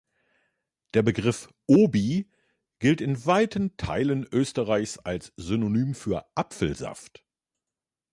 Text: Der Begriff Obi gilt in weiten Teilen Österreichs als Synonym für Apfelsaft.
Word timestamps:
Der 0.95 1.03
Begriff 1.03 1.47
Obi 1.67 2.27
gilt 2.79 3.01
in 3.01 3.23
weiten 3.27 3.77
Teilen 3.77 4.23
Österreichs 4.23 4.97
als 4.97 5.31
Synonym 5.37 5.93
für 5.93 6.25
Apfelsaft. 6.33 7.23